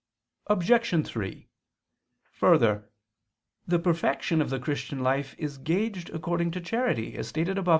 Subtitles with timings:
[0.47, 1.05] Obj.
[1.05, 1.47] 3:
[2.31, 2.89] Further,
[3.67, 7.69] the perfection of the Christian life is gauged according to charity, as stated above (A.